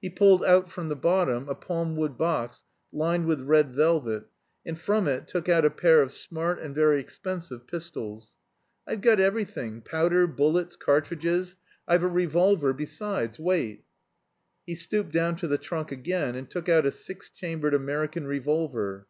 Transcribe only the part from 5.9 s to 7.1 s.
of smart and very